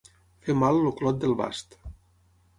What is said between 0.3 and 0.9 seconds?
Fer mal el